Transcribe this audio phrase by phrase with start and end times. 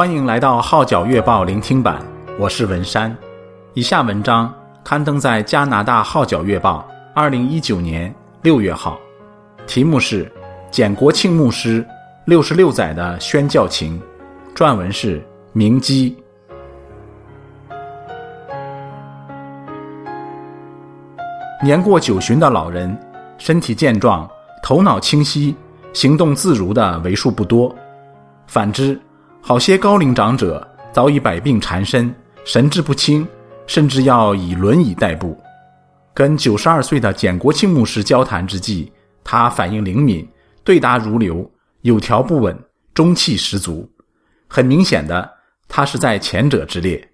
[0.00, 2.02] 欢迎来到《号角月报》聆听版，
[2.38, 3.14] 我是文山。
[3.74, 4.50] 以下文章
[4.82, 8.98] 刊登在加拿大《号角月报》二零一九年六月号，
[9.66, 10.24] 题目是
[10.70, 11.86] 《简国庆牧师
[12.24, 14.00] 六十六载的宣教情》，
[14.56, 15.22] 撰文是
[15.52, 16.16] 明基。
[21.62, 22.98] 年过九旬的老人，
[23.36, 24.26] 身体健壮，
[24.62, 25.54] 头脑清晰，
[25.92, 27.70] 行动自如的为数不多。
[28.46, 28.98] 反之，
[29.42, 33.26] 好些高龄长者早已百病缠身，神志不清，
[33.66, 35.36] 甚至要以轮椅代步。
[36.12, 38.92] 跟九十二岁的简国庆牧师交谈之际，
[39.24, 40.28] 他反应灵敏，
[40.62, 42.56] 对答如流，有条不紊，
[42.92, 43.90] 中气十足。
[44.46, 45.28] 很明显的，
[45.68, 47.08] 他是在前者之列。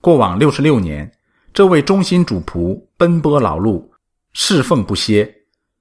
[0.00, 1.10] 过往六十六年，
[1.54, 3.88] 这位忠心主仆奔波劳碌，
[4.32, 5.32] 侍奉不歇。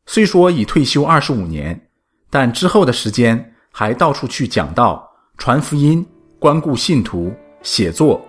[0.05, 1.89] 虽说已退休二十五年，
[2.29, 5.03] 但之后的时间还到处去讲道。
[5.37, 6.05] 传福音、
[6.39, 8.27] 关顾信徒、写作，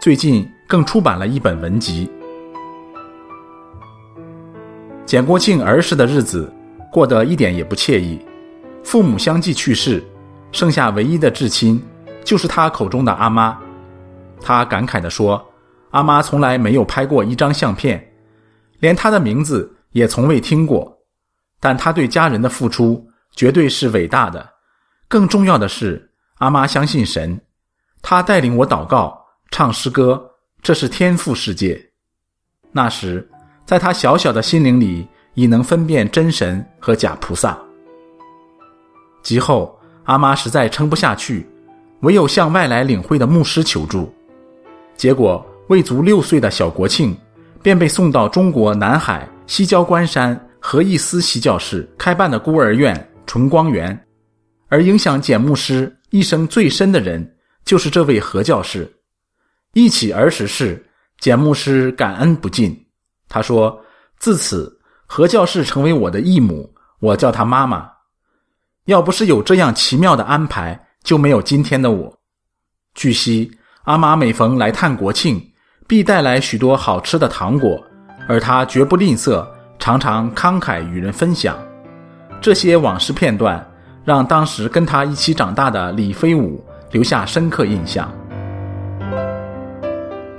[0.00, 2.10] 最近更出版了一本文集。
[5.04, 6.50] 简国庆儿时的日子
[6.90, 8.18] 过得一点也不惬意，
[8.82, 10.02] 父母相继去世，
[10.50, 11.80] 剩下唯一的至亲
[12.24, 13.56] 就是他口中的阿妈。
[14.40, 15.46] 他感慨地说
[15.92, 18.02] ：“阿妈从来没有拍过一张相片，
[18.80, 20.98] 连她的名字也从未听过。
[21.60, 24.48] 但她对家人的付出绝对是伟大的。
[25.06, 26.02] 更重要的是。”
[26.38, 27.40] 阿妈相信神，
[28.02, 29.18] 她带领我祷告、
[29.50, 30.22] 唱诗歌，
[30.60, 31.80] 这是天赋世界。
[32.72, 33.26] 那时，
[33.64, 37.58] 在她小小的心灵里，已能分辨真神和假菩萨。
[39.22, 41.48] 及后，阿妈实在撑不下去，
[42.00, 44.14] 唯有向外来领会的牧师求助。
[44.94, 47.16] 结果，未足六岁的小国庆，
[47.62, 53.98] 便被送到中国南海西郊关山何义思西教室开办的孤儿院纯光园，
[54.68, 55.95] 而影响简牧师。
[56.10, 58.90] 一生最深的人就是这位何教士。
[59.72, 60.84] 忆起儿时事，
[61.18, 62.74] 简牧师感恩不尽。
[63.28, 63.78] 他说
[64.18, 67.90] ：“自此，何教士成为我的义母，我叫她妈妈。
[68.84, 72.18] 要不是有这样奇妙的安排，就没有今天的我。”
[72.94, 73.50] 据悉，
[73.82, 75.44] 阿妈每逢来探国庆，
[75.88, 77.84] 必带来许多好吃的糖果，
[78.28, 79.46] 而她绝不吝啬，
[79.78, 81.58] 常常慷慨与人分享。
[82.40, 83.65] 这些往事片段。
[84.06, 88.08] 让当时跟他一起长大的李飞武留下深刻印象。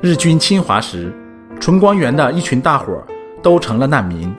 [0.01, 1.13] 日军侵华时，
[1.59, 3.03] 纯光园的一群大伙
[3.43, 4.33] 都成了难民，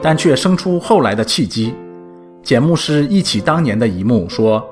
[0.00, 1.74] 但却生出后来的契机。
[2.44, 4.64] 简牧师忆起当年的一幕，说：“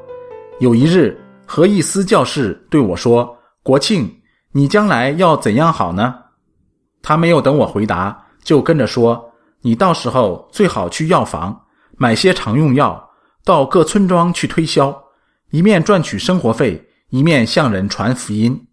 [0.60, 4.08] 有一日，何义思教士对我说：‘国庆，
[4.52, 6.14] 你将来要怎样好呢？’
[7.02, 9.28] 他没有等我回答，就跟着说
[9.60, 11.58] ：‘你到时候最好去药房
[11.96, 13.04] 买些常用药。’”
[13.44, 15.04] 到各村庄去推销，
[15.50, 18.66] 一面赚取生活费，一面向人传福音。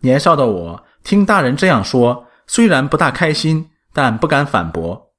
[0.00, 5.10] 年少的我听大人这样说，虽然不大开心，但不敢反驳。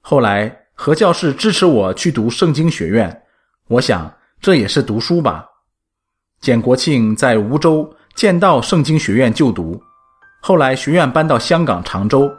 [0.00, 3.22] 后来何教士支持我去读圣经学院，
[3.68, 5.46] 我想这也是读书吧。
[6.40, 9.80] 简国庆在梧州建道圣经学院就读，
[10.40, 12.30] 后来学院搬到香港长洲。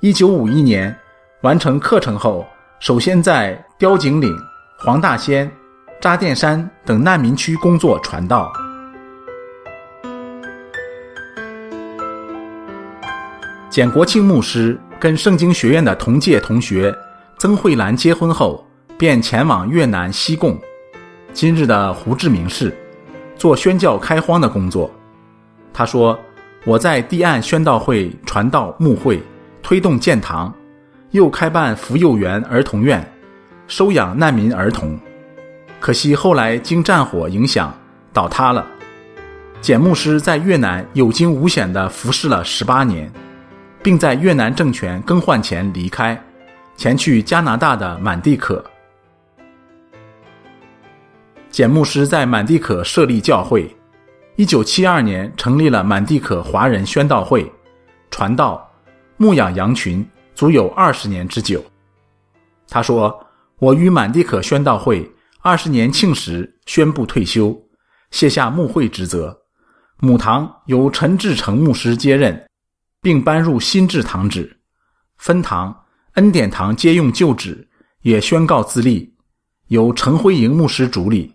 [0.00, 0.94] 一九五一年
[1.42, 2.46] 完成课程后，
[2.80, 4.36] 首先在雕井岭。
[4.84, 5.50] 黄大仙、
[5.98, 8.52] 扎甸山等难民区工作传道。
[13.70, 16.94] 简国庆牧师跟圣经学院的同届同学
[17.38, 18.62] 曾慧兰结婚后，
[18.98, 20.58] 便前往越南西贡
[21.32, 22.70] （今日的胡志明市）
[23.38, 24.90] 做宣教开荒的工作。
[25.72, 26.18] 他说
[26.66, 29.22] ：“我在堤岸宣道会传道牧会，
[29.62, 30.52] 推动建堂，
[31.12, 33.02] 又开办福幼园儿童院。”
[33.66, 34.98] 收养难民儿童，
[35.80, 37.74] 可惜后来经战火影响
[38.12, 38.64] 倒塌了。
[39.60, 43.10] 简牧师在越南有惊无险地服侍了十八年，
[43.82, 46.22] 并在越南政权更换前离开，
[46.76, 48.62] 前去加拿大的满地可。
[51.50, 53.74] 简牧师在满地可设立教会，
[54.36, 57.50] 一九七二年成立了满地可华人宣道会，
[58.10, 58.70] 传道、
[59.16, 61.64] 牧养羊群，足有二十年之久。
[62.68, 63.18] 他说。
[63.58, 65.10] 我于满地可宣道会
[65.40, 67.56] 二十年庆时宣布退休，
[68.10, 69.36] 卸下牧会职责，
[69.98, 72.46] 母堂由陈志成牧师接任，
[73.00, 74.58] 并搬入新制堂址，
[75.18, 75.84] 分堂
[76.14, 77.68] 恩典堂皆用旧址，
[78.02, 79.14] 也宣告自立，
[79.68, 81.32] 由陈辉营牧师主理。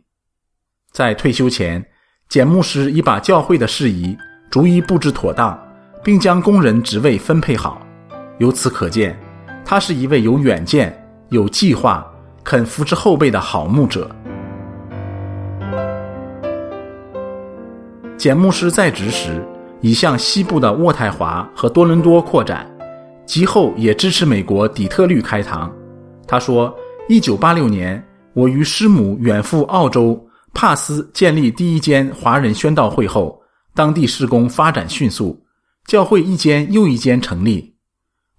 [0.91, 1.83] 在退休前，
[2.27, 4.17] 简牧师已把教会的事宜
[4.49, 5.57] 逐一布置妥当，
[6.03, 7.85] 并将工人职位分配好。
[8.39, 9.17] 由此可见，
[9.63, 10.98] 他是一位有远见、
[11.29, 12.05] 有计划。
[12.41, 14.09] 肯扶持后辈的好牧者。
[18.17, 19.45] 简牧师在职时，
[19.81, 22.67] 已向西部的渥太华和多伦多扩展，
[23.27, 25.71] 及后也支持美国底特律开堂。
[26.25, 26.73] 他说
[27.07, 28.03] ：“一九八六年，
[28.33, 30.19] 我与师母远赴澳洲
[30.53, 33.39] 帕斯建立第一间华人宣道会后，
[33.75, 35.39] 当地事工发展迅速，
[35.85, 37.75] 教会一间又一间成立。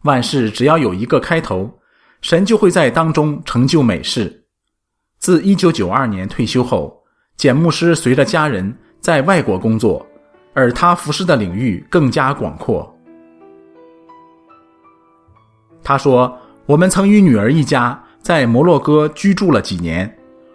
[0.02, 1.70] 万事只要有一个开头，
[2.20, 4.44] 神就会在当中成就美事。
[5.18, 7.02] 自一九九二年退休后，
[7.36, 10.04] 简牧师随着家人在外国工作。”
[10.52, 12.92] 而他服侍的领域更加广阔。
[15.80, 16.36] 他说
[16.66, 20.12] ：“我们曾与女儿一家在摩洛哥居住了几年。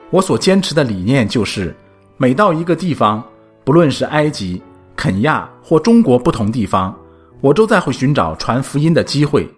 [0.09, 1.73] 我所坚持的理念就是，
[2.17, 3.23] 每到一个地方，
[3.63, 4.61] 不论是埃及、
[4.97, 6.93] 肯亚或中国不同地方，
[7.39, 9.49] 我都在会寻找传福音的机会。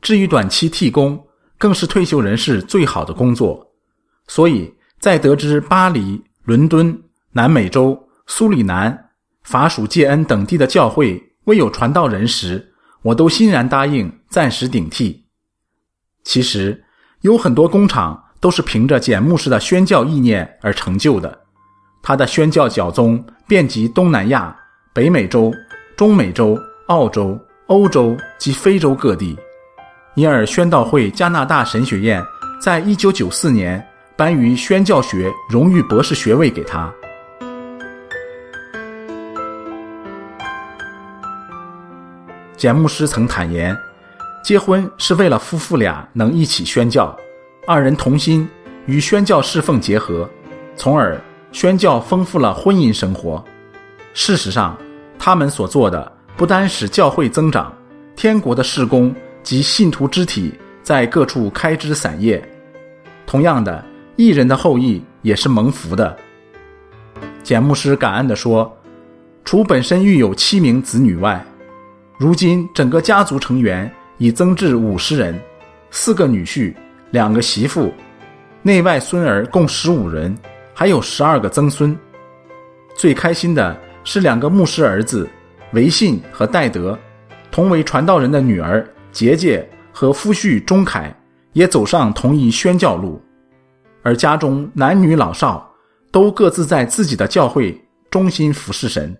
[0.00, 1.22] 至于短期替工，
[1.58, 3.72] 更是退休人士最好的工作。
[4.26, 7.02] 所以在得知巴黎、伦敦、
[7.32, 9.06] 南美洲、苏里南。”
[9.42, 15.24] 法属戒恩等地的教会未有传道人时，我都欣然答应暂时顶替。
[16.22, 16.84] 其实
[17.22, 21.40] 有很多工厂都是凭着简牧师的宣教意念而成就的。
[22.02, 24.54] 他的宣教教宗遍及东南亚、
[24.92, 25.52] 北美洲、
[25.96, 26.56] 中美洲、
[26.88, 27.36] 澳洲、
[27.66, 29.36] 欧洲及非洲各地，
[30.14, 32.22] 因而宣道会加拿大神学院
[32.60, 33.84] 在一九九四年
[34.16, 36.92] 颁予宣教学荣誉博士学位给他。
[42.56, 43.74] 简牧师曾坦言，
[44.44, 47.16] 结婚是为了夫妇俩能一起宣教，
[47.66, 48.46] 二人同心
[48.84, 50.28] 与宣教侍奉结合，
[50.76, 51.18] 从而
[51.52, 53.42] 宣教丰富了婚姻生活。
[54.12, 54.76] 事实上，
[55.18, 57.72] 他们所做的不单使教会增长，
[58.14, 60.52] 天国的事工及信徒肢体
[60.82, 62.42] 在各处开枝散叶。
[63.26, 63.84] 同样的，
[64.16, 66.16] 异人的后裔也是蒙福的。
[67.42, 68.70] 简牧师感恩地说
[69.44, 71.44] ：“除本身育有七名子女外，”
[72.18, 75.40] 如今，整个家族成员已增至五十人，
[75.90, 76.74] 四个女婿，
[77.10, 77.92] 两个媳妇，
[78.62, 80.36] 内外孙儿共十五人，
[80.74, 81.96] 还有十二个曾孙。
[82.94, 85.26] 最开心的是两个牧师儿子
[85.72, 86.98] 维信和戴德，
[87.50, 91.14] 同为传道人的女儿杰杰和夫婿钟凯
[91.52, 93.20] 也走上同一宣教路，
[94.02, 95.68] 而家中男女老少
[96.10, 97.78] 都各自在自己的教会
[98.10, 99.16] 忠心服侍神，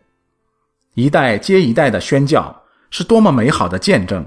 [0.94, 2.56] 一代接一代的宣教。
[2.92, 4.26] 是多么美好的见证！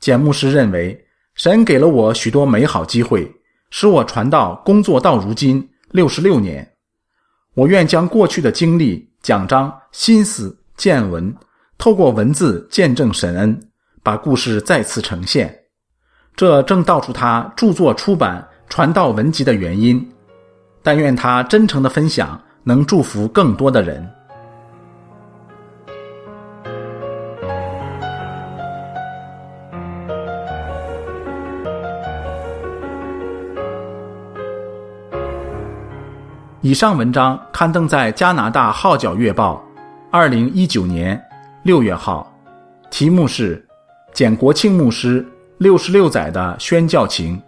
[0.00, 1.06] 简牧师认为，
[1.36, 3.32] 神给了我许多美好机会，
[3.70, 6.68] 使我传道工作到如今六十六年。
[7.54, 11.32] 我愿将过去的经历、讲章、心思、见闻，
[11.78, 13.67] 透过文字见证神恩，
[14.08, 15.54] 把故事再次呈现。
[16.34, 20.02] 这正道出他著作出版传道文集的原因。
[20.82, 24.10] 但愿他真诚的分享，能祝福更多的人。
[36.62, 39.62] 以上文章刊登在加拿大《号角月报》，
[40.10, 41.22] 二零一九年
[41.62, 42.32] 六月号，
[42.90, 43.56] 题目是
[44.18, 45.24] 《简国庆牧师
[45.58, 47.40] 六十六载的宣教情》，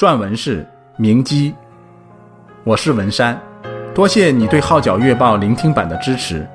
[0.00, 0.66] 撰文是
[0.96, 1.54] 明基。
[2.64, 3.38] 我是文山，
[3.94, 6.48] 多谢你对《号角月报》聆听版的支持。